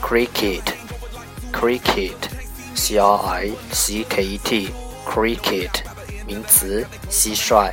[0.00, 2.41] cricket，cricket，c
[2.75, 5.71] C r i c k e t，cricket，
[6.25, 7.71] 名词，蟋蟀。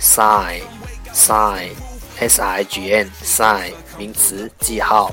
[0.00, 0.62] sign
[1.12, 1.74] sign
[2.18, 5.12] s i g n sign 名词记号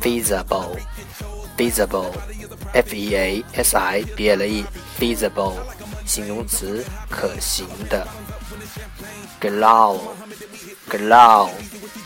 [0.00, 0.78] visible
[1.58, 2.10] visible
[2.72, 4.64] f e a s i b l e
[4.98, 5.58] visible
[6.06, 8.06] 形容词可行的
[9.38, 10.00] glow
[10.88, 11.50] glow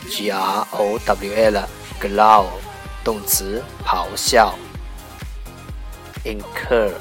[0.09, 1.69] g r o w l
[2.01, 2.47] glow
[3.01, 4.53] 动词咆哮
[6.24, 6.92] incur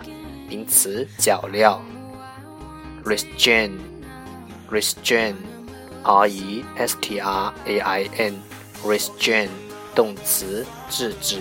[0.48, 1.96] 名词脚镣。
[3.06, 3.78] restrain,
[4.70, 5.36] restrain,
[6.04, 8.34] r e s t r a i n,
[8.84, 9.50] restrain
[9.94, 11.38] 动词制止。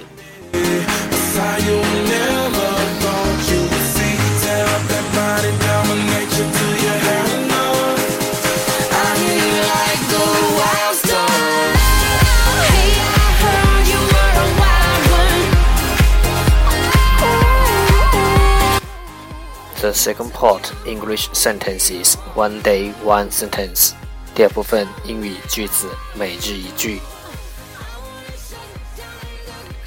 [19.94, 23.94] second part English sentences one day one sentence.
[24.36, 27.00] 第二部分英语句子每日一句。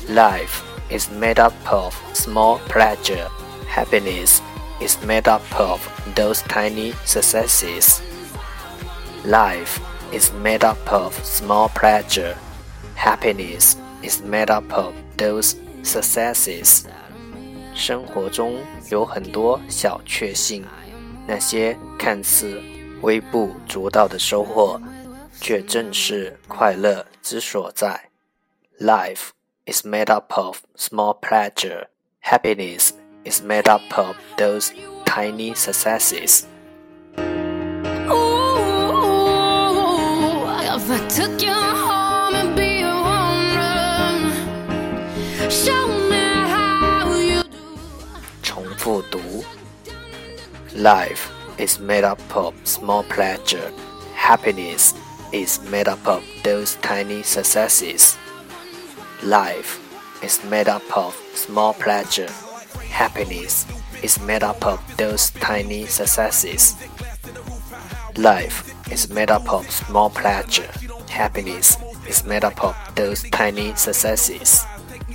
[0.08, 3.28] Life is made up of small pleasure.
[3.68, 4.40] Happiness
[4.80, 5.80] is made up of
[6.14, 8.02] those tiny successes.
[9.24, 9.80] Life
[10.12, 12.36] is made up of small pleasure.
[12.96, 16.86] Happiness is made up of those successes.
[17.77, 18.57] 生活中
[18.89, 20.65] 有很多小确幸，
[21.27, 22.59] 那些看似
[23.01, 24.81] 微不足道的收获，
[25.39, 28.09] 却正是快乐之所在。
[28.79, 29.29] Life
[29.65, 31.85] is made up of small pleasure.
[32.23, 32.89] Happiness
[33.23, 34.71] is made up of those
[35.05, 36.45] tiny successes.
[50.86, 53.72] Life is made up of small pleasure.
[54.14, 54.94] Happiness
[55.32, 58.16] is made up of those tiny successes.
[59.22, 59.78] Life
[60.22, 62.30] is made up of small pleasure.
[62.88, 63.66] Happiness
[64.02, 66.76] is made up of those tiny successes.
[68.16, 70.70] Life is made up of small pleasure.
[71.08, 71.76] Happiness
[72.08, 74.64] is made up of those tiny successes.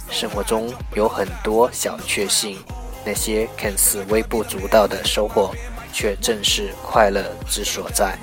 [0.09, 2.57] 生活中有很多小确幸。
[3.04, 5.54] 那些看似微不足道的收获，
[5.92, 8.16] 却正是快乐之所在。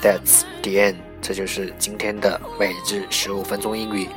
[0.00, 0.96] That's the end。
[1.20, 4.08] 这就是今天的每日十五分钟英语。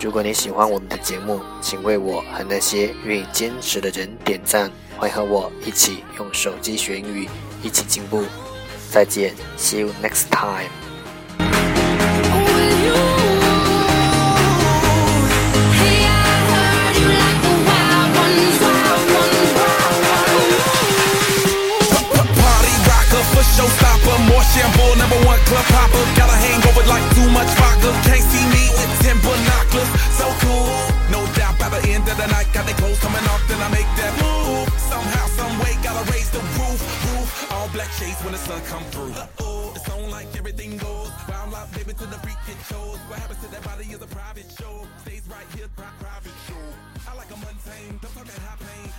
[0.00, 4.70] 如果你喜欢我们的节目，请为我和那些愿意坚持的人点赞。
[5.04, 7.28] 会和我一起用手机学英语。
[7.62, 8.24] 一起进步。
[8.90, 10.83] 再见，See you next time。
[38.74, 39.12] Come through.
[39.14, 41.10] Uh-oh, it's on like everything goes.
[41.28, 42.98] Wild life, baby, to the freak it shows.
[43.06, 44.82] What happens to that body is a private show.
[45.02, 46.64] Stays right here, private show.
[47.06, 48.90] I like a mundane, don't talk that high pain.